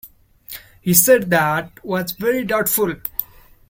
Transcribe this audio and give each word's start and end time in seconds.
He 0.81 0.95
said 0.95 1.29
that 1.29 1.85
was 1.85 2.13
very 2.13 2.43
doubtful. 2.43 2.95